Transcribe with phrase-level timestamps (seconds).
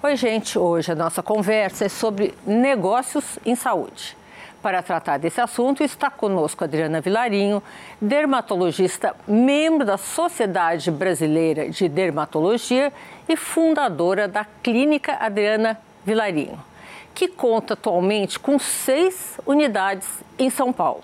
[0.00, 0.56] Oi, gente.
[0.56, 4.16] Hoje a nossa conversa é sobre negócios em saúde.
[4.62, 7.60] Para tratar desse assunto, está conosco Adriana Vilarinho,
[8.00, 12.92] dermatologista, membro da Sociedade Brasileira de Dermatologia
[13.28, 16.62] e fundadora da Clínica Adriana Vilarinho,
[17.12, 20.08] que conta atualmente com seis unidades
[20.38, 21.02] em São Paulo.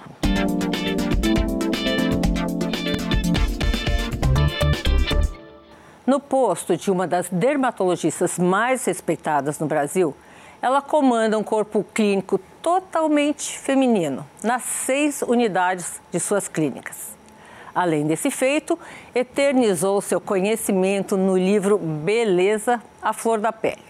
[6.07, 10.15] No posto de uma das dermatologistas mais respeitadas no Brasil,
[10.61, 17.17] ela comanda um corpo clínico totalmente feminino nas seis unidades de suas clínicas.
[17.75, 18.79] Além desse feito,
[19.15, 23.83] eternizou seu conhecimento no livro Beleza, a Flor da Pele.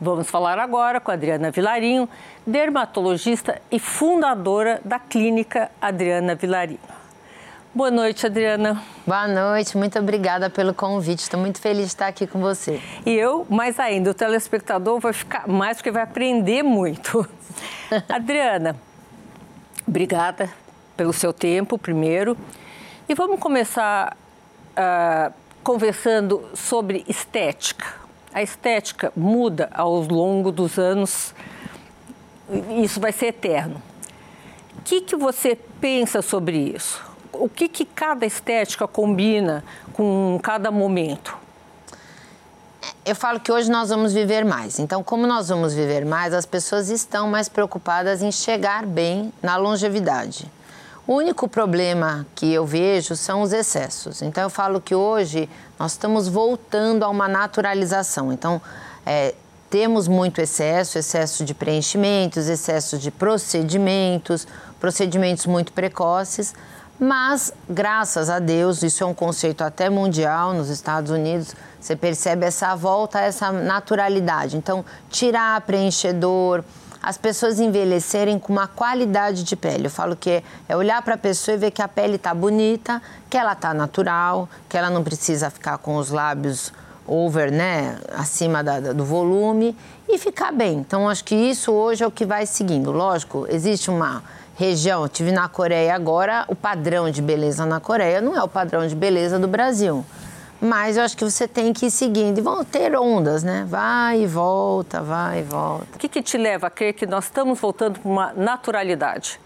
[0.00, 2.08] Vamos falar agora com Adriana Vilarinho,
[2.46, 6.99] dermatologista e fundadora da clínica Adriana Vilarinho.
[7.72, 8.82] Boa noite, Adriana.
[9.06, 11.20] Boa noite, muito obrigada pelo convite.
[11.20, 12.80] Estou muito feliz de estar aqui com você.
[13.06, 17.24] E eu, mais ainda, o telespectador vai ficar mais porque vai aprender muito.
[18.10, 18.74] Adriana,
[19.86, 20.50] obrigada
[20.96, 22.36] pelo seu tempo, primeiro.
[23.08, 24.16] E vamos começar
[24.72, 27.86] uh, conversando sobre estética.
[28.34, 31.32] A estética muda ao longo dos anos,
[32.82, 33.80] isso vai ser eterno.
[34.76, 37.09] O que, que você pensa sobre isso?
[37.32, 41.36] O que, que cada estética combina com cada momento?
[43.04, 44.78] Eu falo que hoje nós vamos viver mais.
[44.78, 49.56] Então, como nós vamos viver mais, as pessoas estão mais preocupadas em chegar bem na
[49.56, 50.50] longevidade.
[51.06, 54.22] O único problema que eu vejo são os excessos.
[54.22, 58.32] Então, eu falo que hoje nós estamos voltando a uma naturalização.
[58.32, 58.60] Então,
[59.04, 59.34] é,
[59.68, 64.46] temos muito excesso, excesso de preenchimentos, excesso de procedimentos,
[64.78, 66.54] procedimentos muito precoces.
[67.02, 72.44] Mas, graças a Deus, isso é um conceito até mundial nos Estados Unidos, você percebe
[72.44, 74.58] essa volta essa naturalidade.
[74.58, 76.62] Então, tirar preenchedor,
[77.02, 79.86] as pessoas envelhecerem com uma qualidade de pele.
[79.86, 83.00] Eu falo que é olhar para a pessoa e ver que a pele está bonita,
[83.30, 86.70] que ela está natural, que ela não precisa ficar com os lábios
[87.06, 89.74] over, né, acima da, do volume
[90.06, 90.76] e ficar bem.
[90.76, 92.92] Então, acho que isso hoje é o que vai seguindo.
[92.92, 94.22] Lógico, existe uma
[94.60, 98.86] região, tive na Coreia agora, o padrão de beleza na Coreia não é o padrão
[98.86, 100.04] de beleza do Brasil.
[100.60, 102.36] Mas eu acho que você tem que ir seguindo.
[102.36, 103.64] E vão ter ondas, né?
[103.66, 105.86] Vai e volta, vai e volta.
[105.94, 109.40] O que, que te leva a crer que nós estamos voltando para uma naturalidade?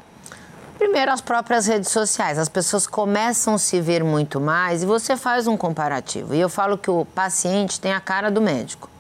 [0.77, 2.37] Primeiro, as próprias redes sociais.
[2.37, 6.35] As pessoas começam a se ver muito mais e você faz um comparativo.
[6.35, 8.91] E eu falo que o paciente tem a cara do médico.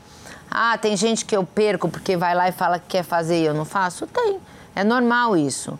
[0.48, 3.46] Ah, tem gente que eu perco porque vai lá e fala que quer fazer e
[3.46, 4.06] eu não faço?
[4.06, 4.38] Tem.
[4.76, 5.76] É normal isso.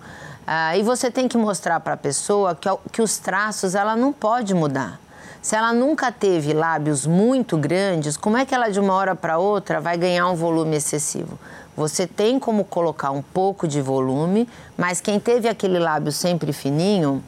[0.47, 4.13] Ah, e você tem que mostrar para a pessoa que, que os traços ela não
[4.13, 5.01] pode mudar.
[5.41, 9.39] Se ela nunca teve lábios muito grandes, como é que ela de uma hora para
[9.39, 11.39] outra vai ganhar um volume excessivo?
[11.77, 17.23] Você tem como colocar um pouco de volume, mas quem teve aquele lábio sempre fininho,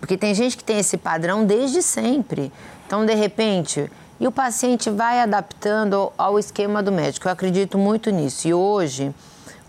[0.00, 2.52] porque tem gente que tem esse padrão desde sempre.
[2.86, 7.28] Então, de repente, e o paciente vai adaptando ao esquema do médico.
[7.28, 8.48] Eu acredito muito nisso.
[8.48, 9.14] E hoje,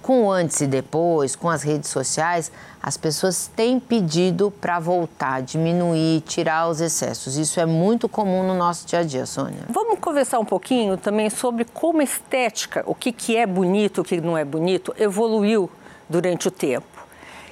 [0.07, 2.49] com antes e depois, com as redes sociais,
[2.81, 7.35] as pessoas têm pedido para voltar, diminuir, tirar os excessos.
[7.35, 9.65] Isso é muito comum no nosso dia a dia, Sônia.
[9.67, 14.03] Vamos conversar um pouquinho também sobre como a estética, o que, que é bonito, o
[14.05, 15.69] que não é bonito, evoluiu
[16.07, 17.05] durante o tempo.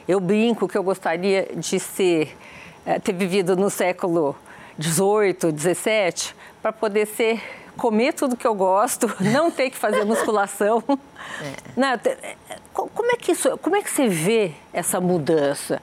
[0.08, 2.38] Eu brinco que eu gostaria de ser,
[2.86, 4.34] eh, ter vivido no século
[4.78, 10.84] 18, 17, para poder ser comer tudo que eu gosto, não ter que fazer musculação.
[11.42, 11.54] É.
[11.76, 12.36] Não, é,
[12.74, 15.82] como é que isso, como é que você vê essa mudança?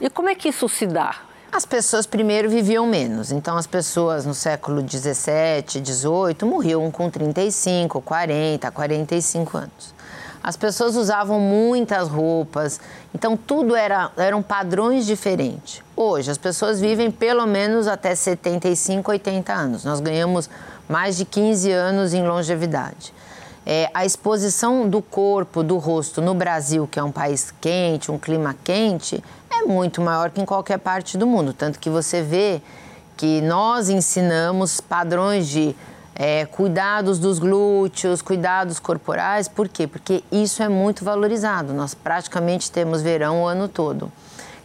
[0.00, 1.16] E como é que isso se dá?
[1.50, 3.32] As pessoas primeiro viviam menos.
[3.32, 9.98] Então as pessoas no século 17, 18 morriam com 35, 40, 45 anos.
[10.42, 12.80] As pessoas usavam muitas roupas,
[13.14, 15.82] então tudo era eram padrões diferentes.
[15.96, 19.84] Hoje as pessoas vivem pelo menos até 75, 80 anos.
[19.84, 20.48] Nós ganhamos
[20.88, 23.12] mais de 15 anos em longevidade.
[23.66, 28.18] É, a exposição do corpo, do rosto no Brasil, que é um país quente, um
[28.18, 31.52] clima quente, é muito maior que em qualquer parte do mundo.
[31.52, 32.62] Tanto que você vê
[33.16, 35.76] que nós ensinamos padrões de
[36.14, 39.46] é, cuidados dos glúteos, cuidados corporais.
[39.48, 39.86] Por quê?
[39.86, 41.72] Porque isso é muito valorizado.
[41.74, 44.10] Nós praticamente temos verão o ano todo.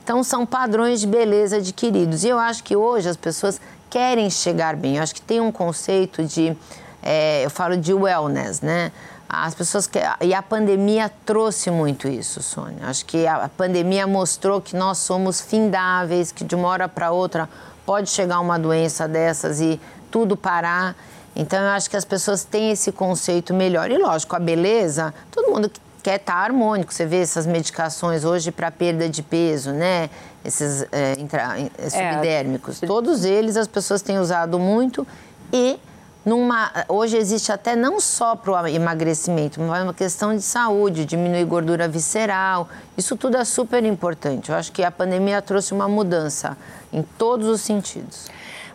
[0.03, 2.23] Então, são padrões de beleza adquiridos.
[2.23, 3.61] E eu acho que hoje as pessoas
[3.93, 4.97] querem chegar bem.
[4.97, 6.57] Eu acho que tem um conceito de,
[7.03, 8.91] é, eu falo de wellness, né?
[9.29, 12.87] As pessoas que, e a pandemia trouxe muito isso, Sônia.
[12.87, 17.47] Acho que a, pandemia mostrou que nós somos findáveis, que de uma hora para outra
[17.85, 19.79] pode chegar uma doença dessas e
[20.09, 20.95] tudo parar.
[21.35, 23.91] Então eu acho que as pessoas têm esse conceito melhor.
[23.91, 26.91] E lógico, a beleza, todo mundo quer estar tá harmônico.
[26.91, 30.09] Você vê essas medicações hoje para perda de peso, né?
[30.43, 32.83] Esses é, intra, é, subdérmicos.
[32.83, 32.85] É.
[32.85, 35.07] Todos eles as pessoas têm usado muito
[35.51, 35.79] e
[36.25, 41.05] numa, hoje existe até não só para o emagrecimento, mas é uma questão de saúde,
[41.05, 42.69] diminuir gordura visceral.
[42.97, 44.49] Isso tudo é super importante.
[44.49, 46.57] Eu acho que a pandemia trouxe uma mudança
[46.91, 48.29] em todos os sentidos.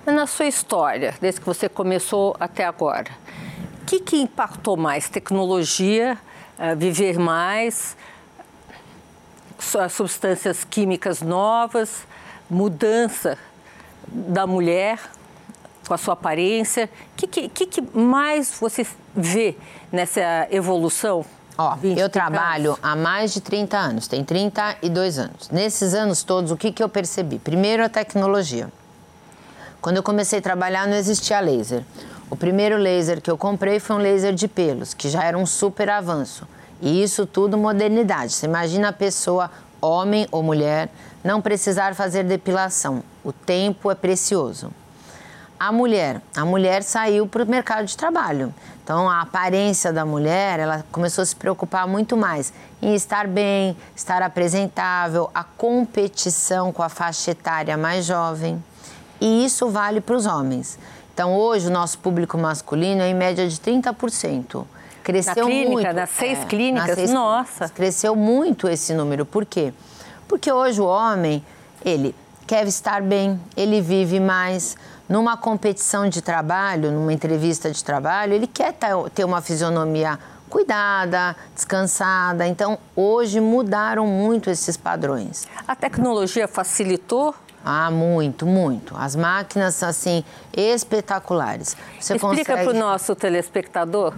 [0.04, 3.10] Mas na sua história, desde que você começou até agora,
[3.82, 5.08] o que, que impactou mais?
[5.08, 6.18] Tecnologia,
[6.58, 7.96] uh, viver mais,
[9.58, 12.06] substâncias químicas novas,
[12.48, 13.36] mudança
[14.06, 14.98] da mulher?
[15.88, 16.88] com a sua aparência.
[17.14, 19.56] O que, que, que, mais você vê
[19.90, 21.24] nessa evolução?
[21.56, 25.48] Ó, eu trabalho há mais de 30 anos, tem 32 anos.
[25.50, 27.38] Nesses anos todos, o que, que eu percebi?
[27.38, 28.70] Primeiro, a tecnologia.
[29.80, 31.82] Quando eu comecei a trabalhar, não existia laser.
[32.30, 35.46] O primeiro laser que eu comprei foi um laser de pelos, que já era um
[35.46, 36.46] super avanço.
[36.80, 38.32] E isso tudo modernidade.
[38.32, 40.88] Você imagina a pessoa, homem ou mulher,
[41.24, 43.02] não precisar fazer depilação.
[43.24, 44.70] O tempo é precioso
[45.58, 46.22] a mulher.
[46.36, 48.54] A mulher saiu para o mercado de trabalho.
[48.84, 53.76] Então, a aparência da mulher, ela começou a se preocupar muito mais em estar bem,
[53.94, 58.62] estar apresentável, a competição com a faixa etária mais jovem.
[59.20, 60.78] E isso vale para os homens.
[61.12, 64.64] Então, hoje, o nosso público masculino é em média de 30%.
[65.08, 65.92] Cresceu na clínica, muito.
[65.94, 66.94] Nas seis é, clínicas?
[66.94, 67.50] Seis Nossa!
[67.50, 67.70] Clínicas.
[67.70, 69.24] Cresceu muito esse número.
[69.24, 69.72] Por quê?
[70.28, 71.42] Porque hoje o homem,
[71.82, 72.14] ele
[72.46, 74.76] quer estar bem, ele vive mais
[75.08, 78.74] numa competição de trabalho, numa entrevista de trabalho, ele quer
[79.14, 80.18] ter uma fisionomia
[80.50, 82.46] cuidada, descansada.
[82.46, 85.48] Então, hoje mudaram muito esses padrões.
[85.66, 87.34] A tecnologia facilitou?
[87.64, 88.94] Ah, muito, muito.
[88.94, 90.22] As máquinas, assim,
[90.54, 91.74] espetaculares.
[91.98, 92.64] Você Explica consegue...
[92.64, 94.12] para o nosso telespectador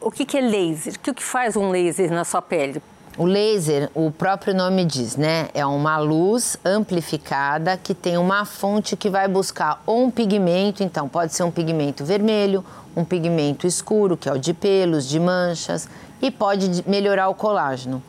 [0.00, 2.82] o que é laser, o que faz um laser na sua pele?
[3.16, 5.48] O laser, o próprio nome diz, né?
[5.54, 11.08] É uma luz amplificada que tem uma fonte que vai buscar ou um pigmento, então
[11.08, 12.64] pode ser um pigmento vermelho,
[12.96, 15.88] um pigmento escuro, que é o de pelos, de manchas,
[16.20, 18.02] e pode melhorar o colágeno.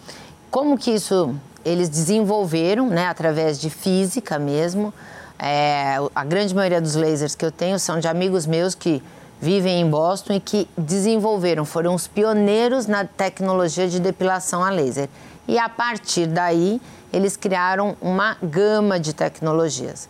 [0.49, 3.07] Como que isso eles desenvolveram, né?
[3.07, 4.91] Através de física mesmo.
[5.37, 9.03] É, a grande maioria dos lasers que eu tenho são de amigos meus que
[9.41, 15.09] vivem em Boston e que desenvolveram, foram os pioneiros na tecnologia de depilação a laser.
[15.47, 16.81] E a partir daí,
[17.13, 20.09] eles criaram uma gama de tecnologias.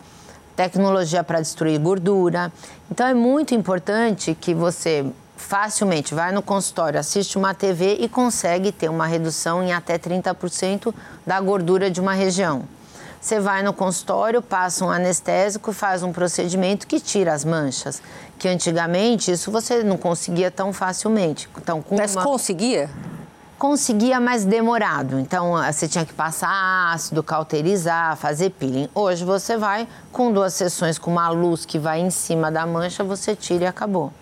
[0.54, 2.50] Tecnologia para destruir gordura.
[2.90, 5.04] Então é muito importante que você
[5.36, 10.94] facilmente vai no consultório, assiste uma TV e consegue ter uma redução em até 30%
[11.26, 12.64] da gordura de uma região.
[13.26, 18.00] Você vai no consultório, passa um anestésico e faz um procedimento que tira as manchas.
[18.38, 21.48] Que antigamente isso você não conseguia tão facilmente.
[21.58, 22.22] Então, Mas uma...
[22.22, 22.88] conseguia?
[23.58, 25.18] Conseguia, mas demorado.
[25.18, 28.88] Então, ah, você tinha que passar ácido, cauterizar, fazer peeling.
[28.94, 33.02] Hoje você vai com duas sessões com uma luz que vai em cima da mancha,
[33.02, 34.12] você tira e acabou.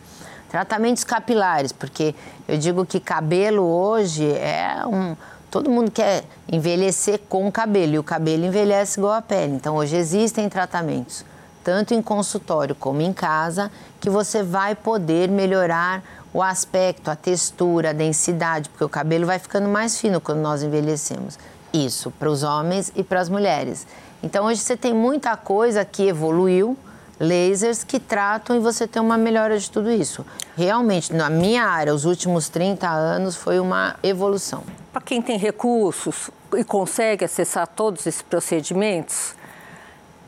[0.49, 2.15] Tratamentos capilares, porque
[2.49, 5.15] eu digo que cabelo hoje é um
[5.55, 9.53] Todo mundo quer envelhecer com o cabelo e o cabelo envelhece igual a pele.
[9.53, 11.25] Então, hoje existem tratamentos,
[11.63, 13.71] tanto em consultório como em casa,
[14.01, 16.03] que você vai poder melhorar
[16.33, 20.61] o aspecto, a textura, a densidade, porque o cabelo vai ficando mais fino quando nós
[20.61, 21.39] envelhecemos.
[21.73, 23.87] Isso para os homens e para as mulheres.
[24.25, 26.77] Então, hoje você tem muita coisa que evoluiu
[27.21, 30.27] lasers que tratam e você tem uma melhora de tudo isso.
[30.57, 34.65] Realmente, na minha área, os últimos 30 anos foi uma evolução.
[34.95, 39.35] Para quem tem recursos e consegue acessar todos esses procedimentos,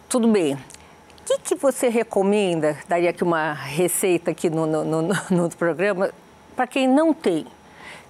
[0.09, 0.55] tudo bem.
[0.55, 0.59] O
[1.25, 6.11] que, que você recomenda, daria aqui uma receita aqui no, no, no, no programa,
[6.57, 7.47] para quem não tem?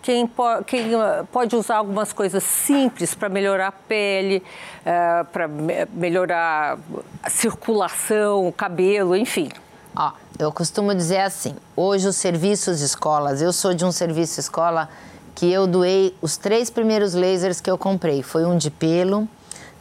[0.01, 4.43] Quem, po quem ah, pode usar algumas coisas simples para melhorar a pele,
[4.81, 6.79] uh, para me melhorar
[7.23, 9.51] a circulação, o cabelo, enfim.
[9.95, 14.89] Ó, eu costumo dizer assim: hoje os serviços escolas, eu sou de um serviço escola
[15.37, 18.23] que eu doei os três primeiros lasers que eu comprei.
[18.23, 19.29] Foi um de pelo,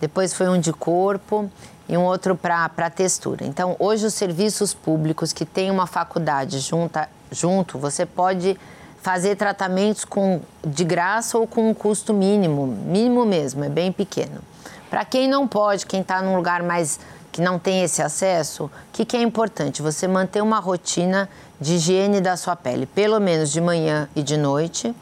[0.01, 1.49] depois foi um de corpo
[1.87, 3.45] e um outro para textura.
[3.45, 8.59] Então, hoje os serviços públicos que têm uma faculdade junta, junto, você pode
[9.01, 14.41] fazer tratamentos com, de graça ou com um custo mínimo, mínimo mesmo, é bem pequeno.
[14.89, 16.99] Para quem não pode, quem está num lugar mais
[17.31, 19.81] que não tem esse acesso, o que, que é importante?
[19.81, 21.29] Você manter uma rotina
[21.61, 24.93] de higiene da sua pele, pelo menos de manhã e de noite.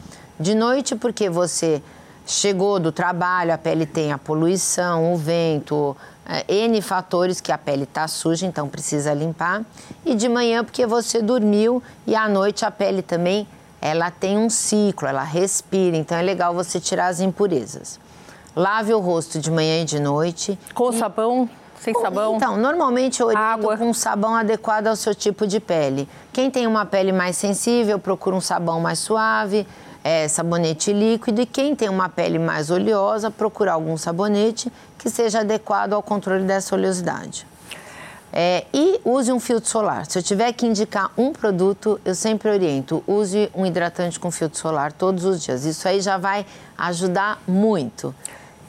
[0.43, 1.81] De noite, porque você
[2.25, 5.95] chegou do trabalho, a pele tem a poluição, o vento,
[6.25, 9.63] é, N fatores que a pele está suja, então precisa limpar.
[10.05, 13.47] E de manhã, porque você dormiu e à noite a pele também
[13.79, 17.97] ela tem um ciclo, ela respira, então é legal você tirar as impurezas.
[18.53, 20.59] Lave o rosto de manhã e de noite.
[20.73, 20.99] Com e...
[20.99, 21.49] sabão?
[21.79, 22.35] Sem sabão?
[22.35, 26.07] Então, normalmente eu oriento com um sabão adequado ao seu tipo de pele.
[26.33, 29.65] Quem tem uma pele mais sensível, procura um sabão mais suave,
[30.03, 31.41] é, sabonete líquido.
[31.41, 36.43] E quem tem uma pele mais oleosa, procura algum sabonete que seja adequado ao controle
[36.43, 37.47] dessa oleosidade.
[38.35, 40.07] É, e use um filtro solar.
[40.07, 44.57] Se eu tiver que indicar um produto, eu sempre oriento: use um hidratante com filtro
[44.57, 45.65] solar todos os dias.
[45.65, 46.43] Isso aí já vai
[46.75, 48.13] ajudar muito.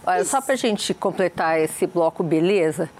[0.07, 2.91] Olha, só para a gente completar esse bloco beleza,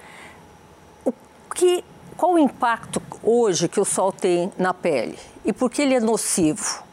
[1.05, 1.13] o
[1.55, 1.85] que,
[2.17, 6.01] qual o impacto hoje que o sol tem na pele e por que ele é
[6.01, 6.84] nocivo?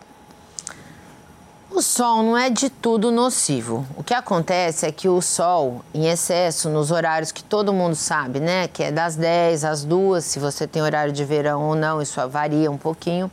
[1.73, 3.87] O sol não é de tudo nocivo.
[3.95, 8.41] O que acontece é que o sol, em excesso, nos horários que todo mundo sabe,
[8.41, 8.67] né?
[8.67, 12.19] Que é das 10 às 2, se você tem horário de verão ou não, isso
[12.27, 13.31] varia um pouquinho.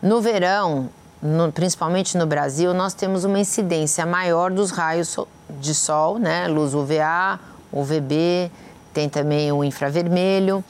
[0.00, 0.88] No verão,
[1.20, 5.14] no, principalmente no Brasil, nós temos uma incidência maior dos raios
[5.60, 6.48] de sol, né?
[6.48, 7.38] Luz UVA,
[7.70, 8.50] UVB,
[8.94, 10.64] tem também o infravermelho.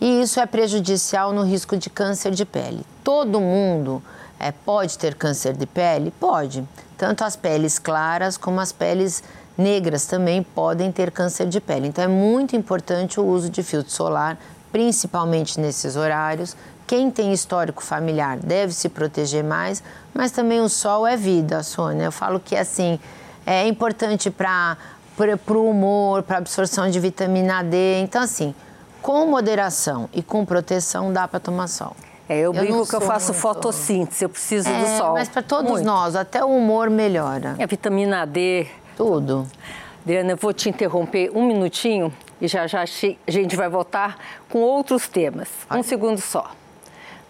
[0.00, 2.86] E isso é prejudicial no risco de câncer de pele.
[3.02, 4.00] Todo mundo
[4.40, 6.10] é, pode ter câncer de pele?
[6.18, 6.66] Pode.
[6.96, 9.22] Tanto as peles claras como as peles
[9.56, 11.88] negras também podem ter câncer de pele.
[11.88, 14.38] Então é muito importante o uso de filtro solar,
[14.72, 16.56] principalmente nesses horários.
[16.86, 19.82] Quem tem histórico familiar deve se proteger mais,
[20.14, 22.04] mas também o sol é vida, Sônia.
[22.04, 22.98] Eu falo que assim
[23.46, 24.76] é importante para
[25.50, 28.00] o humor, para absorção de vitamina D.
[28.00, 28.54] Então, assim,
[29.02, 31.94] com moderação e com proteção dá para tomar sol.
[32.30, 33.42] É, eu, eu brinco que eu faço muito...
[33.42, 35.14] fotossíntese, eu preciso é, do sol.
[35.14, 35.84] Mas para todos muito.
[35.84, 37.56] nós, até o humor melhora.
[37.58, 38.68] É vitamina D.
[38.96, 39.48] Tudo.
[40.04, 44.16] Adriana, eu vou te interromper um minutinho e já já a gente vai voltar
[44.48, 45.48] com outros temas.
[45.68, 46.52] Um segundo só.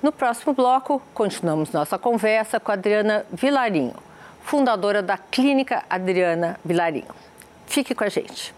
[0.02, 3.95] No próximo bloco, continuamos nossa conversa com a Adriana Vilarinho,
[4.42, 7.09] fundadora da Clínica Adriana Vilarinho.
[7.66, 8.54] Fique com a gente.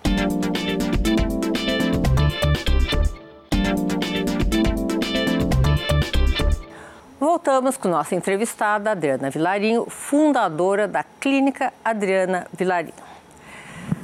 [7.22, 12.96] Voltamos com nossa entrevistada Adriana Vilarinho, fundadora da Clínica Adriana Vilarinho.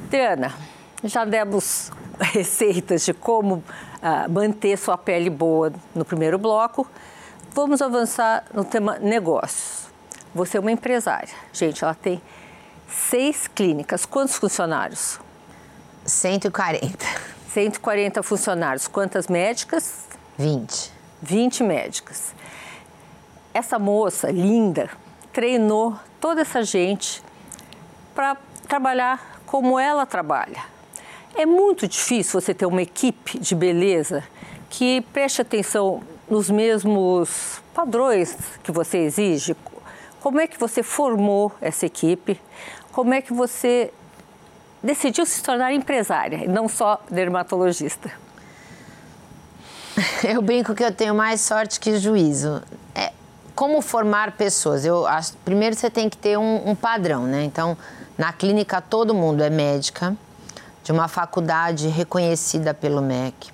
[0.05, 0.53] Adriana,
[1.03, 6.87] já demos receitas de como uh, manter sua pele boa no primeiro bloco.
[7.51, 9.89] Vamos avançar no tema negócios.
[10.33, 11.27] Você é uma empresária.
[11.51, 12.21] Gente, ela tem
[12.87, 14.05] seis clínicas.
[14.05, 15.19] Quantos funcionários?
[16.05, 17.05] 140.
[17.53, 18.87] 140 funcionários.
[18.87, 20.07] Quantas médicas?
[20.37, 20.93] 20.
[21.21, 22.38] 20 médicas
[23.53, 24.89] essa moça linda
[25.31, 27.23] treinou toda essa gente
[28.13, 28.37] para
[28.67, 30.63] trabalhar como ela trabalha.
[31.35, 34.23] É muito difícil você ter uma equipe de beleza
[34.69, 39.55] que preste atenção nos mesmos padrões que você exige.
[40.19, 42.39] Como é que você formou essa equipe?
[42.91, 43.91] Como é que você
[44.83, 48.11] decidiu se tornar empresária e não só dermatologista?
[50.23, 52.61] Eu brinco que eu tenho mais sorte que juízo.
[53.59, 54.85] Como formar pessoas?
[54.85, 57.43] Eu acho, primeiro você tem que ter um, um padrão, né?
[57.43, 57.75] Então,
[58.17, 60.15] na clínica todo mundo é médica,
[60.81, 63.51] de uma faculdade reconhecida pelo MEC.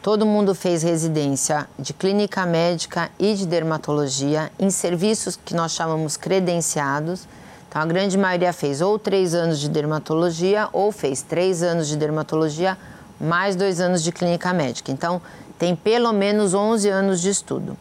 [0.00, 6.16] Todo mundo fez residência de clínica médica e de dermatologia em serviços que nós chamamos
[6.16, 7.26] credenciados.
[7.68, 11.96] Então, a grande maioria fez ou três anos de dermatologia ou fez três anos de
[11.96, 12.78] dermatologia
[13.20, 14.92] mais dois anos de clínica médica.
[14.92, 15.20] Então,
[15.58, 17.76] tem pelo menos 11 anos de estudo.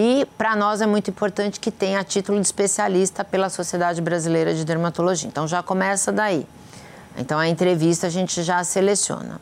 [0.00, 4.64] E para nós é muito importante que tenha título de especialista pela Sociedade Brasileira de
[4.64, 5.26] Dermatologia.
[5.26, 6.46] Então já começa daí.
[7.16, 9.40] Então a entrevista a gente já seleciona.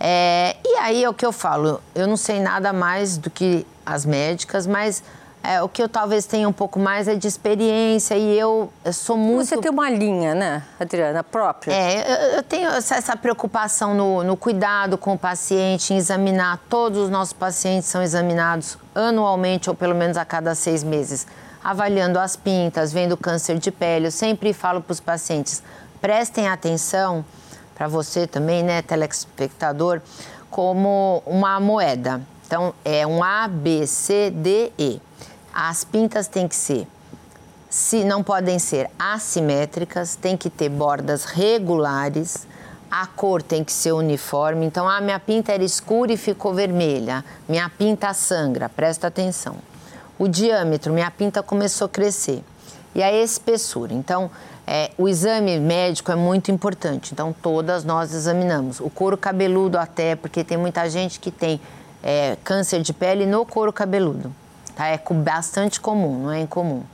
[0.00, 3.66] É, e aí é o que eu falo, eu não sei nada mais do que
[3.84, 5.02] as médicas, mas
[5.46, 8.92] é, o que eu talvez tenha um pouco mais é de experiência e eu, eu
[8.92, 9.46] sou muito.
[9.46, 11.72] Você tem uma linha, né, Adriana, própria?
[11.72, 16.58] É, eu, eu tenho essa preocupação no, no, cuidado com o paciente, em examinar.
[16.68, 21.28] Todos os nossos pacientes são examinados anualmente ou pelo menos a cada seis meses,
[21.62, 24.08] avaliando as pintas, vendo câncer de pele.
[24.08, 25.62] Eu sempre falo para os pacientes:
[26.00, 27.24] prestem atenção,
[27.76, 30.00] para você também, né, telespectador,
[30.50, 32.20] como uma moeda.
[32.46, 35.00] Então, é um A, B, C, D, E.
[35.58, 36.86] As pintas têm que ser,
[37.70, 42.46] se não podem ser assimétricas, tem que ter bordas regulares,
[42.90, 44.66] a cor tem que ser uniforme.
[44.66, 47.24] Então, a ah, minha pinta era escura e ficou vermelha.
[47.48, 49.56] Minha pinta sangra, presta atenção.
[50.18, 52.44] O diâmetro, minha pinta começou a crescer.
[52.94, 53.94] e a espessura.
[53.94, 54.30] Então,
[54.66, 57.14] é, o exame médico é muito importante.
[57.14, 58.78] Então, todas nós examinamos.
[58.78, 61.58] O couro cabeludo até, porque tem muita gente que tem
[62.02, 64.30] é, câncer de pele no couro cabeludo.
[64.76, 64.86] Tá?
[64.86, 66.84] É bastante comum, não é incomum.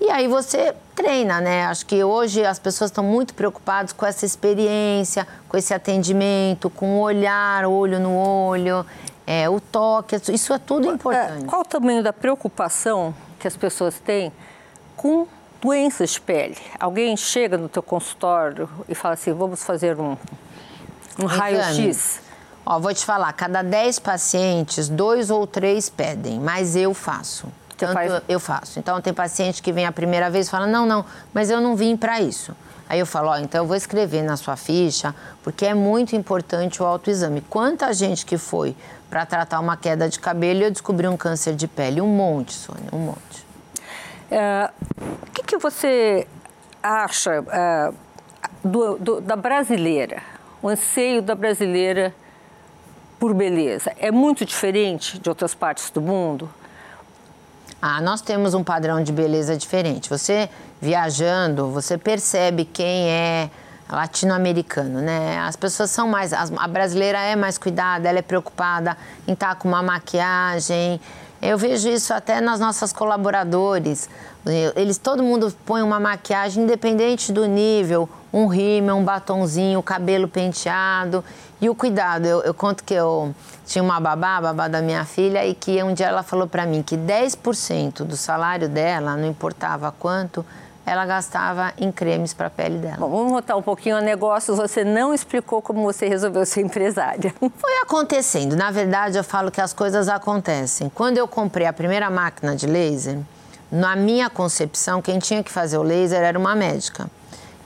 [0.00, 1.66] E aí você treina, né?
[1.66, 6.98] Acho que hoje as pessoas estão muito preocupadas com essa experiência, com esse atendimento, com
[6.98, 8.86] o olhar, olho no olho,
[9.26, 11.46] é, o toque, isso é tudo importante.
[11.46, 14.32] Qual o tamanho da preocupação que as pessoas têm
[14.96, 15.26] com
[15.60, 16.56] doenças de pele?
[16.78, 20.16] Alguém chega no teu consultório e fala assim, vamos fazer um,
[21.18, 22.20] um raio-x?
[22.70, 27.48] Ó, vou te falar, cada 10 pacientes, dois ou três pedem, mas eu faço.
[27.78, 28.22] Tanto faz...
[28.28, 28.78] eu faço.
[28.78, 31.74] Então tem paciente que vem a primeira vez e fala: "Não, não, mas eu não
[31.74, 32.54] vim para isso".
[32.86, 36.82] Aí eu falo, ó, então eu vou escrever na sua ficha, porque é muito importante
[36.82, 37.40] o autoexame.
[37.40, 38.76] Quanta gente que foi
[39.08, 42.02] para tratar uma queda de cabelo e eu descobri um câncer de pele?
[42.02, 43.46] Um monte, Sônia, um monte.
[44.30, 44.70] É,
[45.22, 46.26] o que, que, você
[46.82, 47.92] acha é,
[48.62, 50.22] do, do, da brasileira,
[50.62, 52.14] o anseio da brasileira
[53.18, 53.92] por beleza?
[53.98, 56.48] É muito diferente de outras partes do mundo?
[57.80, 60.08] Ah, nós temos um padrão de beleza diferente.
[60.08, 60.48] Você
[60.80, 63.50] viajando, você percebe quem é
[63.88, 65.38] latino-americano, né?
[65.38, 66.32] As pessoas são mais.
[66.32, 68.96] A brasileira é mais cuidada, ela é preocupada
[69.26, 71.00] em estar com uma maquiagem.
[71.40, 74.08] Eu vejo isso até nas nossas colaboradores.
[74.74, 80.26] Eles, todo mundo põe uma maquiagem independente do nível, um rímel, um batonzinho, o cabelo
[80.26, 81.24] penteado.
[81.60, 83.34] E o cuidado, eu, eu, conto que eu
[83.66, 86.64] tinha uma babá, a babá da minha filha, e que um dia ela falou para
[86.66, 90.44] mim que 10% do salário dela, não importava quanto,
[90.88, 92.96] ela gastava em cremes para a pele dela.
[92.96, 94.56] Bom, vamos voltar um pouquinho a negócios.
[94.56, 97.34] Você não explicou como você resolveu ser empresária.
[97.38, 98.56] Foi acontecendo.
[98.56, 100.90] Na verdade, eu falo que as coisas acontecem.
[100.94, 103.18] Quando eu comprei a primeira máquina de laser,
[103.70, 107.10] na minha concepção, quem tinha que fazer o laser era uma médica.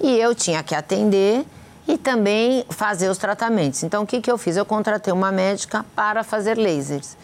[0.01, 1.47] E eu tinha que atender
[1.87, 3.83] e também fazer os tratamentos.
[3.83, 4.57] Então, o que, que eu fiz?
[4.57, 7.17] Eu contratei uma médica para fazer lasers.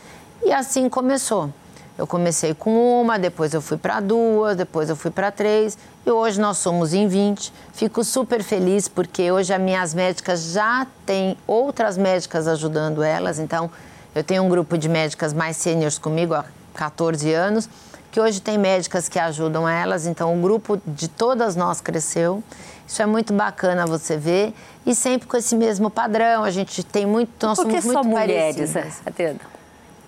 [0.45, 1.52] E assim começou.
[1.99, 5.76] Eu comecei com uma, depois eu fui para duas, depois eu fui para três
[6.07, 7.52] e hoje nós somos em 20.
[7.73, 13.41] Fico super feliz porque hoje as minhas médicas já têm outras médicas ajudando elas.
[13.41, 13.69] Então,
[14.15, 17.69] eu tenho um grupo de médicas mais sêniores comigo há 14 anos,
[18.13, 20.06] que hoje tem médicas que ajudam elas.
[20.06, 22.45] Então, o grupo de todas nós cresceu.
[22.87, 24.54] Isso é muito bacana você ver.
[24.87, 26.45] E sempre com esse mesmo padrão.
[26.45, 27.45] A gente tem muito.
[27.45, 29.57] Nós Por que somos muito mulheres, Adriana?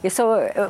[0.03, 0.23] Isso,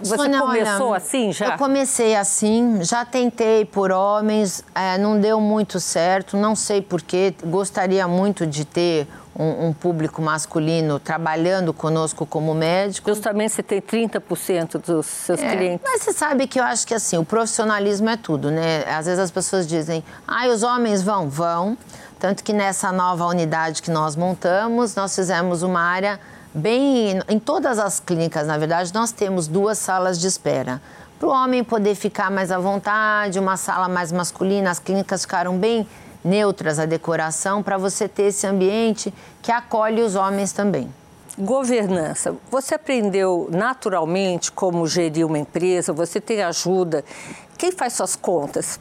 [0.02, 1.52] você começou assim já?
[1.52, 7.32] Eu comecei assim, já tentei por homens, é, não deu muito certo, não sei porquê.
[7.44, 9.06] Gostaria muito de ter
[9.38, 13.08] um, um, público masculino trabalhando conosco como médico.
[13.08, 15.80] Justamente você tem 30% dos seus é, clientes.
[15.84, 18.84] Mas você sabe que eu acho que assim, o profissionalismo é tudo, né?
[18.84, 21.28] Às vezes as pessoas dizem, ah, os homens vão?
[21.28, 21.78] Vão.
[22.18, 26.20] Tanto que nessa nova unidade que nós montamos, nós fizemos uma área
[26.54, 27.20] bem.
[27.28, 30.80] Em todas as clínicas, na verdade, nós temos duas salas de espera.
[31.18, 35.58] Para o homem poder ficar mais à vontade, uma sala mais masculina, as clínicas ficaram
[35.58, 35.86] bem
[36.24, 40.92] neutras, a decoração, para você ter esse ambiente que acolhe os homens também.
[41.38, 42.34] Governança.
[42.50, 45.92] Você aprendeu naturalmente como gerir uma empresa?
[45.92, 47.04] Você tem ajuda?
[47.56, 48.80] Quem faz suas contas?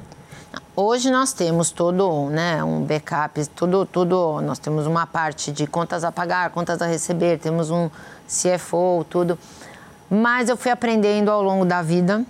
[0.81, 6.05] Hoje nós temos todo né, um backup, tudo, tudo, nós temos uma parte de contas
[6.05, 7.89] a pagar, contas a receber, temos um
[8.25, 9.37] CFO, tudo.
[10.09, 12.23] Mas eu fui aprendendo ao longo da vida.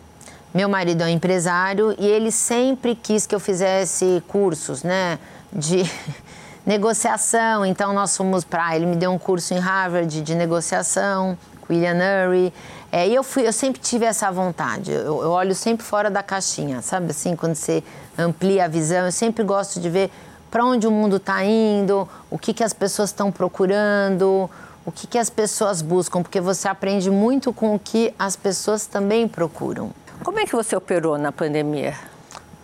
[0.52, 5.20] Meu marido é empresário e ele sempre quis que eu fizesse cursos, né,
[5.54, 5.84] de
[6.66, 7.64] negociação.
[7.64, 11.38] Então nós fomos para, ele me deu um curso em Harvard de negociação,
[11.70, 12.52] William Ury.
[12.92, 14.92] É, e eu, fui, eu sempre tive essa vontade.
[14.92, 17.36] Eu, eu, olho sempre fora da caixinha, sabe assim?
[17.36, 17.84] Quando você
[18.20, 20.12] amplia a visão, eu sempre gosto de ver
[20.52, 24.50] para onde o mundo está indo, o que, que as pessoas estão procurando,
[24.86, 28.86] o que, que as pessoas buscam, porque você aprende muito com o que as pessoas
[28.86, 29.92] também procuram.
[30.24, 31.96] Como é que você operou na pandemia?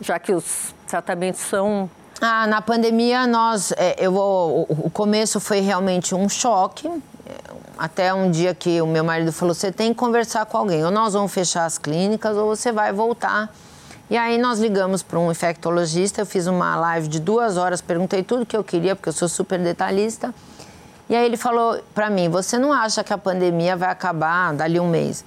[0.01, 1.89] Já que os tratamentos são
[2.21, 6.89] ah, na pandemia nós, é, eu vou, o começo foi realmente um choque,
[7.77, 10.91] até um dia que o meu marido falou: você tem que conversar com alguém, ou
[10.91, 13.53] nós vamos fechar as clínicas, ou você vai voltar.
[14.09, 18.21] E aí nós ligamos para um infectologista, eu fiz uma live de duas horas, perguntei
[18.21, 20.33] tudo que eu queria, porque eu sou super detalhista.
[21.09, 24.79] E aí ele falou para mim: você não acha que a pandemia vai acabar dali
[24.79, 25.25] um mês?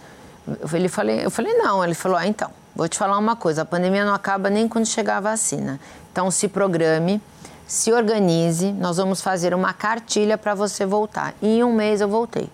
[0.60, 1.84] Eu falei, eu falei, não.
[1.84, 4.86] Ele falou: ah, então, vou te falar uma coisa: a pandemia não acaba nem quando
[4.86, 5.80] chegar a vacina.
[6.12, 7.20] Então se programe
[7.68, 11.34] se organize, nós vamos fazer uma cartilha para você voltar.
[11.42, 12.48] E em um mês eu voltei.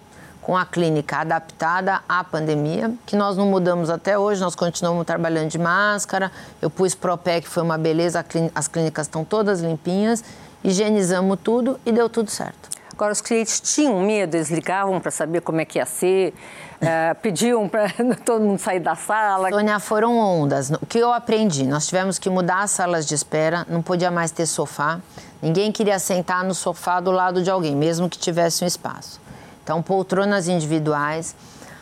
[0.44, 5.48] Com a clínica adaptada à pandemia, que nós não mudamos até hoje, nós continuamos trabalhando
[5.48, 6.30] de máscara.
[6.60, 10.22] Eu pus Propec, foi uma beleza, as clínicas estão todas limpinhas,
[10.62, 12.68] higienizamos tudo e deu tudo certo.
[12.92, 16.34] Agora, os clientes tinham medo, eles ligavam para saber como é que ia ser,
[16.76, 17.88] uh, pediam para
[18.22, 19.48] todo mundo sair da sala.
[19.48, 20.70] Sônia, foram ondas.
[20.70, 21.66] O que eu aprendi?
[21.66, 25.00] Nós tivemos que mudar as salas de espera, não podia mais ter sofá.
[25.42, 29.23] Ninguém queria sentar no sofá do lado de alguém, mesmo que tivesse um espaço.
[29.64, 31.34] Então, poltronas individuais.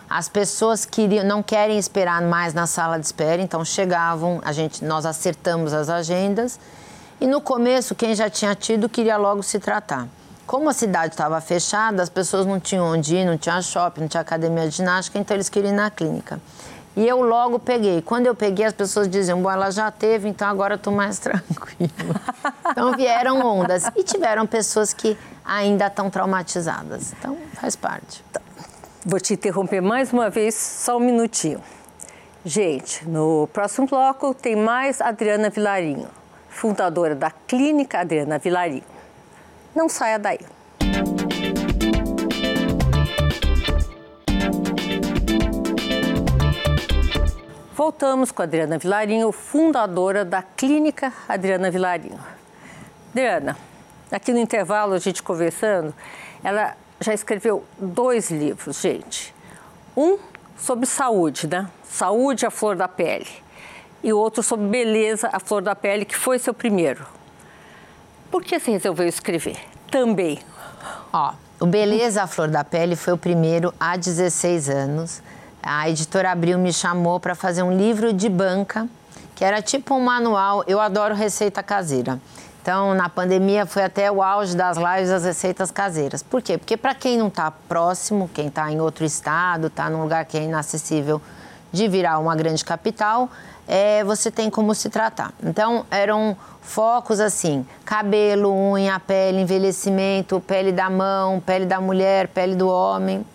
[0.09, 4.85] As pessoas queriam, não querem esperar mais na sala de espera, então chegavam, a gente,
[4.85, 6.61] nós acertamos as agendas.
[7.21, 10.07] E no começo, quem já tinha tido queria logo se tratar.
[10.47, 14.09] Como a cidade estava fechada, as pessoas não tinham onde ir, não tinha shopping, não
[14.09, 16.41] tinha academia de ginástica, então eles queriam ir na clínica.
[16.95, 18.03] E eu logo peguei.
[18.03, 22.21] Quando eu peguei, as pessoas diziam: Bom, ela já teve, então agora estou mais tranquila.
[22.71, 23.91] então vieram ondas.
[23.97, 27.13] E tiveram pessoas que ainda estão traumatizadas.
[27.13, 28.25] Então faz parte.
[29.05, 31.61] Vou te interromper mais uma vez, só um minutinho.
[32.45, 36.09] Gente, no próximo bloco tem mais Adriana Vilarinho,
[36.49, 38.85] fundadora da Clínica Adriana Vilarinho.
[39.75, 40.41] Não saia daí.
[47.75, 52.21] Voltamos com a Adriana Vilarinho, fundadora da Clínica Adriana Vilarinho.
[53.11, 53.57] Adriana,
[54.13, 55.95] aqui no intervalo a gente conversando,
[56.45, 59.35] ela já escreveu dois livros, gente.
[59.97, 60.19] Um
[60.57, 61.69] sobre saúde, né?
[61.83, 63.29] Saúde, a flor da pele.
[64.03, 67.07] E outro sobre beleza, a flor da pele, que foi seu primeiro.
[68.31, 69.59] Por que você resolveu escrever
[69.91, 70.41] também?
[71.13, 75.23] Ó, o Beleza a Flor da Pele foi o primeiro há 16 anos.
[75.63, 78.89] A editora Abril me chamou para fazer um livro de banca,
[79.37, 80.65] que era tipo um manual.
[80.67, 82.19] Eu adoro receita caseira.
[82.63, 86.23] Então, na pandemia, foi até o auge das lives das receitas caseiras.
[86.23, 86.57] Por quê?
[86.57, 90.39] Porque para quem não está próximo, quem está em outro estado, está num lugar que
[90.39, 91.21] é inacessível
[91.73, 93.29] de virar uma grande capital,
[93.67, 95.33] é, você tem como se tratar.
[95.43, 102.55] Então, eram focos assim: cabelo, unha, pele, envelhecimento, pele da mão, pele da mulher, pele
[102.55, 103.27] do homem.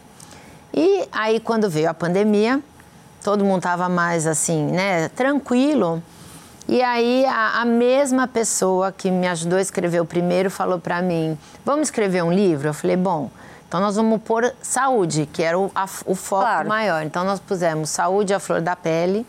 [0.74, 2.62] E aí, quando veio a pandemia,
[3.22, 6.02] todo mundo estava mais assim, né, tranquilo.
[6.68, 11.02] E aí, a, a, mesma pessoa que me ajudou a escrever o primeiro falou para
[11.02, 12.68] mim: Vamos escrever um livro?
[12.68, 13.32] Eu falei: Bom,
[13.68, 16.68] então nós vamos pôr saúde, que era o, a, o foco claro.
[16.68, 17.04] maior.
[17.04, 19.26] Então nós pusemos saúde, a flor da pele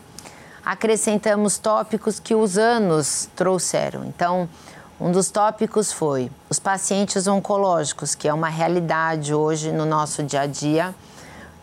[0.69, 4.05] acrescentamos tópicos que os anos trouxeram.
[4.05, 4.47] Então,
[4.99, 10.41] um dos tópicos foi os pacientes oncológicos, que é uma realidade hoje no nosso dia
[10.41, 10.93] a dia.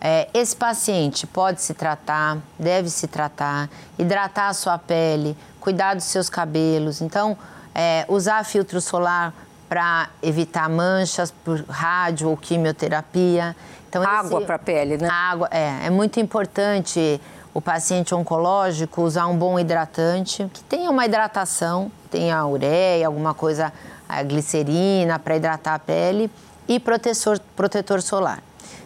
[0.00, 6.04] É, esse paciente pode se tratar, deve se tratar, hidratar a sua pele, cuidar dos
[6.04, 7.00] seus cabelos.
[7.00, 7.36] Então,
[7.74, 9.34] é, usar filtro solar
[9.68, 13.56] para evitar manchas por rádio ou quimioterapia.
[13.88, 15.08] Então, água para a pele, né?
[15.10, 17.20] Água, é, é muito importante
[17.52, 23.72] o paciente oncológico usar um bom hidratante, que tenha uma hidratação, tenha ureia, alguma coisa,
[24.08, 26.30] a glicerina para hidratar a pele
[26.68, 28.40] e protetor, protetor solar.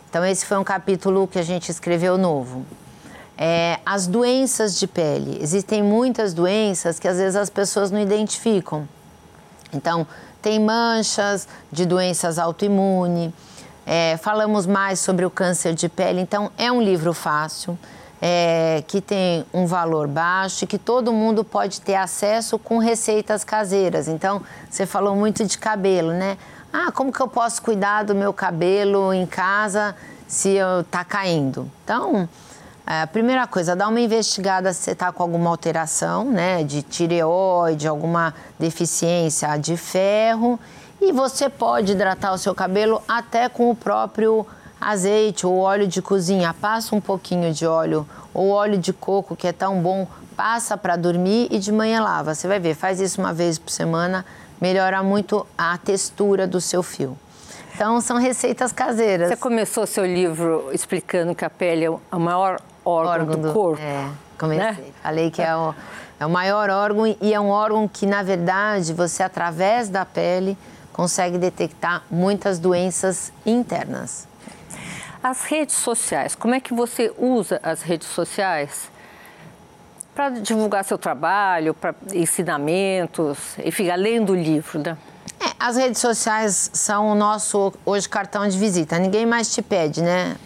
[0.09, 2.65] Então, esse foi um capítulo que a gente escreveu novo.
[3.43, 5.39] É, as doenças de pele.
[5.41, 8.87] Existem muitas doenças que às vezes as pessoas não identificam.
[9.73, 10.07] Então,
[10.43, 13.33] tem manchas de doenças autoimunes.
[13.87, 16.21] É, falamos mais sobre o câncer de pele.
[16.21, 17.79] Então, é um livro fácil
[18.21, 23.43] é, que tem um valor baixo e que todo mundo pode ter acesso com receitas
[23.43, 24.07] caseiras.
[24.07, 26.37] Então, você falou muito de cabelo, né?
[26.71, 29.97] Ah, como que eu posso cuidar do meu cabelo em casa
[30.29, 31.71] se eu tá caindo?
[31.83, 32.29] Então,
[32.93, 37.87] a primeira coisa, dá uma investigada se você está com alguma alteração, né, de tireoide,
[37.87, 40.59] alguma deficiência de ferro,
[41.01, 44.45] e você pode hidratar o seu cabelo até com o próprio
[44.81, 49.47] azeite ou óleo de cozinha, passa um pouquinho de óleo ou óleo de coco, que
[49.47, 52.35] é tão bom, passa para dormir e de manhã lava.
[52.35, 54.27] Você vai ver, faz isso uma vez por semana,
[54.61, 57.17] melhora muito a textura do seu fio.
[57.73, 59.29] Então, são receitas caseiras.
[59.29, 63.53] Você começou seu livro explicando que a pele é o maior órgão, órgão do, do,
[63.53, 63.83] corpo.
[63.83, 64.85] É, comecei.
[64.85, 64.93] Né?
[65.03, 65.75] Falei que é o,
[66.19, 70.57] é o maior órgão e é um órgão que, na verdade, você, através da pele,
[70.93, 74.29] consegue detectar muitas doenças internas.
[75.23, 78.91] As redes sociais, como é que você usa as redes sociais
[80.15, 84.97] para divulgar seu trabalho, para ensinamentos, enfim, além do livro, né?
[85.41, 88.99] É, as redes sociais são o nosso, hoje, cartão de visita.
[88.99, 90.37] Ninguém mais te pede, né?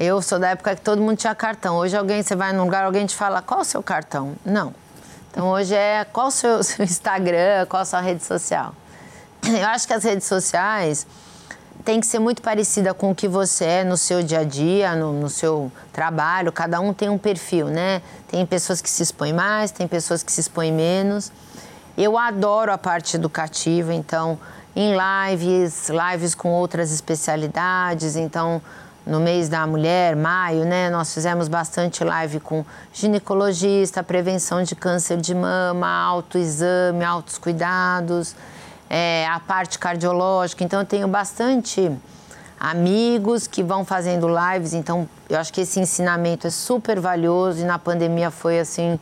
[0.00, 1.76] Eu sou da época que todo mundo tinha cartão.
[1.76, 4.34] Hoje alguém, você vai num lugar, alguém te fala, qual o seu cartão?
[4.42, 4.72] Não.
[5.30, 8.74] Então hoje é qual o seu, Instagram, qual a sua rede social.
[9.46, 11.06] Eu acho que as redes sociais
[11.84, 14.96] tem que ser muito parecida com o que você é no seu dia a dia,
[14.96, 16.50] no, no, seu trabalho.
[16.50, 18.00] Cada um tem um perfil, né?
[18.26, 21.30] Tem pessoas que se expõem mais, tem pessoas que se expõem menos.
[21.94, 24.38] Eu adoro a parte educativa, então,
[24.74, 28.16] em lives, lives com outras especialidades.
[28.16, 28.62] Então,
[29.06, 35.16] no mês da mulher, maio, né, nós fizemos bastante live com ginecologista, prevenção de câncer
[35.16, 38.34] de mama, autoexame, altos cuidados
[38.90, 40.64] é, a parte cardiológica.
[40.64, 41.90] Então, eu tenho bastante
[42.58, 44.74] amigos que vão fazendo lives.
[44.74, 48.98] Então, eu acho que esse ensinamento é super valioso e na pandemia foi assim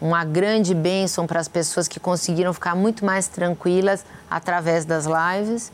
[0.00, 5.72] uma grande bênção para as pessoas que conseguiram ficar muito mais tranquilas através das lives.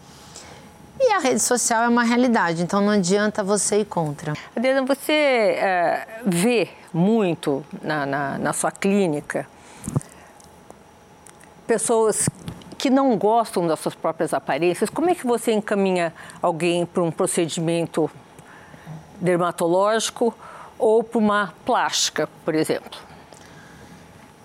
[1.00, 4.34] E a rede social é uma realidade, então não adianta você ir contra.
[4.56, 9.46] Adriana, você é, vê muito na, na, na sua clínica
[11.66, 12.28] pessoas
[12.78, 17.10] que não gostam das suas próprias aparências, como é que você encaminha alguém para um
[17.10, 18.10] procedimento
[19.20, 20.34] dermatológico
[20.78, 23.07] ou para uma plástica, por exemplo?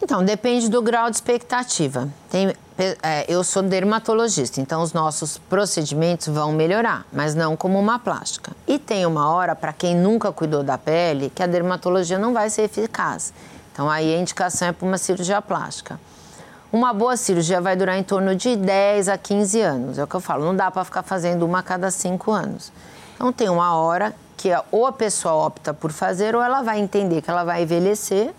[0.04, 2.10] Então, depende do grau de expectativa.
[2.30, 2.54] Tem,
[3.02, 8.52] é, eu sou dermatologista, então os nossos procedimentos vão melhorar, mas não como uma plástica.
[8.68, 12.50] E tem uma hora, para quem nunca cuidou da pele, que a dermatologia não vai
[12.50, 13.34] ser eficaz.
[13.72, 15.98] Então, aí a indicação é para uma cirurgia plástica.
[16.70, 19.98] Uma boa cirurgia vai durar em torno de 10 a 15 anos.
[19.98, 22.74] É o que eu falo, não dá para ficar fazendo uma a cada 5 anos.
[23.16, 27.22] Então tem uma hora que ou a pessoa opta por fazer ou ela vai entender
[27.22, 28.34] que ela vai envelhecer,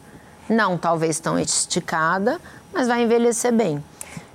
[0.49, 2.41] não talvez tão esticada,
[2.73, 3.83] mas vai envelhecer bem.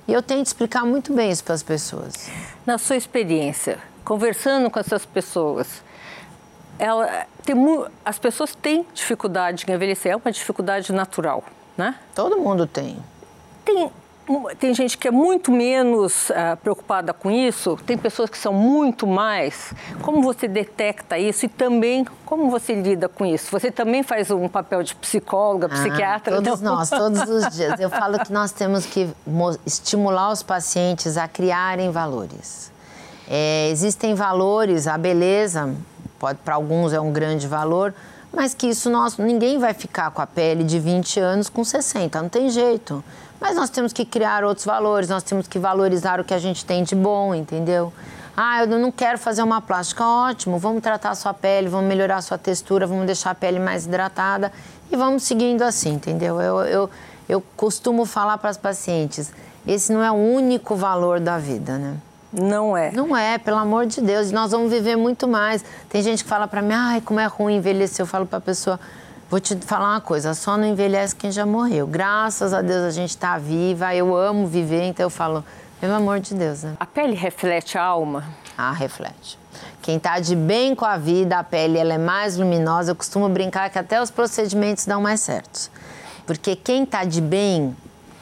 [0.08, 2.30] E eu tento explicar muito bem isso para as pessoas.
[2.65, 5.84] Na sua experiência, conversando com essas pessoas,
[6.80, 7.56] ela tem,
[8.04, 11.43] as pessoas têm dificuldade em envelhecer, é uma dificuldade natural,
[11.78, 11.95] né?
[12.15, 12.98] Todo mundo tem.
[13.63, 13.91] Tem,
[14.59, 19.07] tem gente que é muito menos uh, preocupada com isso, tem pessoas que são muito
[19.07, 19.73] mais.
[20.01, 23.49] Como você detecta isso e também como você lida com isso?
[23.51, 26.35] Você também faz um papel de psicóloga, ah, psiquiatra?
[26.35, 26.75] Todos não?
[26.75, 27.79] nós, todos os dias.
[27.79, 29.09] Eu falo que nós temos que
[29.65, 32.71] estimular os pacientes a criarem valores.
[33.27, 35.73] É, existem valores, a beleza,
[36.19, 37.93] pode para alguns é um grande valor,
[38.31, 42.21] mas que isso nós, ninguém vai ficar com a pele de 20 anos com 60,
[42.21, 43.03] não tem jeito.
[43.39, 46.65] Mas nós temos que criar outros valores, nós temos que valorizar o que a gente
[46.65, 47.93] tem de bom, entendeu?
[48.36, 52.17] Ah, eu não quero fazer uma plástica, ótimo, vamos tratar a sua pele, vamos melhorar
[52.17, 54.52] a sua textura, vamos deixar a pele mais hidratada
[54.91, 56.39] e vamos seguindo assim, entendeu?
[56.39, 56.89] Eu, eu,
[57.28, 59.32] eu costumo falar para as pacientes,
[59.67, 61.97] esse não é o único valor da vida, né?
[62.32, 62.91] Não é.
[62.91, 64.32] Não é, pelo amor de Deus.
[64.32, 65.65] Nós vamos viver muito mais.
[65.89, 68.04] Tem gente que fala para mim, ai, como é ruim envelhecer.
[68.04, 68.80] Eu falo para a pessoa,
[69.29, 71.85] Vou te falar uma coisa, só não envelhece quem já morreu.
[71.85, 75.45] Graças a Deus a gente está viva, eu amo viver, então eu falo,
[75.79, 76.63] pelo amor de Deus.
[76.63, 76.75] Né?
[76.79, 78.23] A pele reflete a alma?
[78.57, 79.37] Ah, reflete.
[79.83, 82.89] Quem está de bem com a vida, a pele ela é mais luminosa.
[82.89, 85.69] Eu costumo brincar que até os procedimentos dão mais certos.
[86.25, 87.77] Porque quem está de bem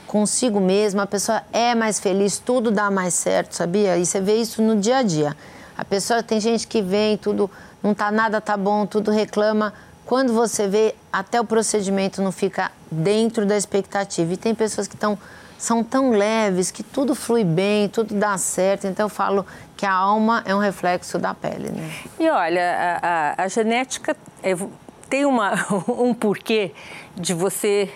[0.07, 3.97] consigo mesmo, a pessoa é mais feliz, tudo dá mais certo, sabia?
[3.97, 5.37] E você vê isso no dia a dia.
[5.77, 7.49] A pessoa tem gente que vem, tudo
[7.81, 9.73] não tá nada tá bom, tudo reclama
[10.07, 14.33] quando você vê, até o procedimento não fica dentro da expectativa.
[14.33, 15.19] E tem pessoas que estão
[15.57, 18.87] são tão leves que tudo flui bem, tudo dá certo.
[18.87, 21.71] Então eu falo que a alma é um reflexo da pele.
[21.71, 21.91] Né?
[22.19, 22.61] E olha,
[23.01, 24.55] a, a, a genética é,
[25.09, 25.53] tem uma,
[25.89, 26.71] um porquê
[27.13, 27.89] de você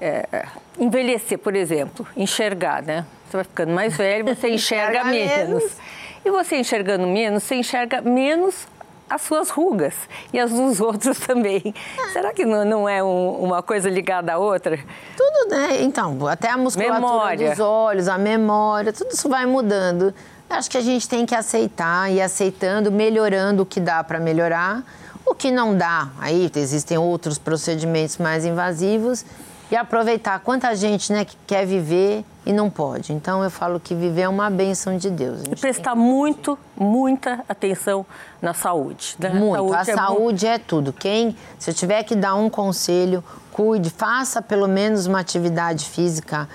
[0.00, 0.46] é,
[0.78, 3.04] envelhecer, por exemplo, enxergar, né?
[3.26, 5.62] Você vai ficando mais velho, você enxerga, enxerga menos.
[5.62, 5.76] menos.
[6.24, 8.68] E você enxergando menos, você enxerga menos
[9.08, 9.94] as suas rugas
[10.32, 11.74] e as dos outros também.
[12.12, 14.78] Será que não, não é um, uma coisa ligada à outra?
[15.16, 15.82] Tudo, né?
[15.82, 17.50] Então, até a musculatura memória.
[17.50, 20.14] dos olhos, a memória, tudo isso vai mudando.
[20.48, 24.82] Acho que a gente tem que aceitar e aceitando, melhorando o que dá para melhorar.
[25.26, 29.26] O que não dá, aí existem outros procedimentos mais invasivos
[29.70, 33.12] e aproveitar quanta gente né, que quer viver e não pode.
[33.12, 35.42] Então eu falo que viver é uma benção de Deus.
[35.50, 38.06] E prestar muito, muita atenção
[38.40, 39.16] na saúde.
[39.18, 39.28] Né?
[39.30, 39.74] Muito.
[39.74, 40.92] A saúde, a é, saúde é tudo.
[40.92, 46.48] Quem, se eu tiver que dar um conselho, cuide, faça pelo menos uma atividade física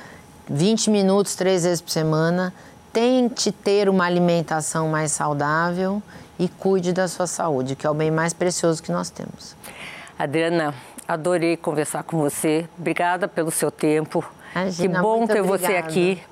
[0.49, 2.53] 20 minutos, três vezes por semana.
[2.91, 6.01] Tente ter uma alimentação mais saudável
[6.37, 9.55] e cuide da sua saúde, que é o bem mais precioso que nós temos.
[10.17, 10.73] Adriana,
[11.07, 12.67] adorei conversar com você.
[12.77, 14.23] Obrigada pelo seu tempo.
[14.55, 15.57] Imagina, que bom ter obrigada.
[15.57, 16.23] você aqui.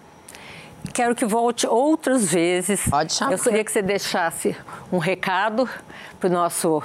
[0.94, 2.82] Quero que volte outras vezes.
[2.90, 3.34] Pode chamar.
[3.34, 4.56] Eu queria que você deixasse
[4.92, 5.70] um recado
[6.20, 6.82] para o nosso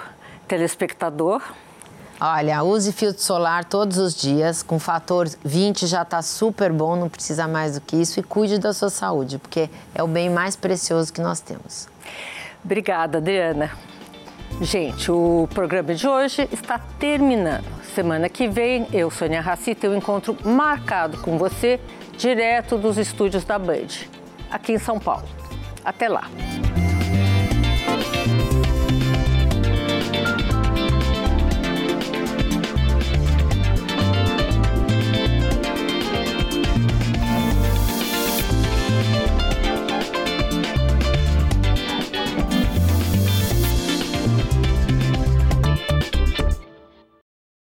[0.46, 1.42] telespectador.
[2.18, 7.10] Olha, use filtro solar todos os dias, com fator 20 já está super bom, não
[7.10, 8.18] precisa mais do que isso.
[8.18, 11.88] E cuide da sua saúde, porque é o bem mais precioso que nós temos.
[12.64, 13.70] Obrigada, Adriana.
[14.60, 17.64] Gente, o programa de hoje está terminando.
[17.94, 21.78] Semana que vem, eu, Sônia Raci, tenho um encontro marcado com você,
[22.16, 24.08] direto dos estúdios da Band,
[24.50, 25.28] aqui em São Paulo.
[25.84, 26.30] Até lá!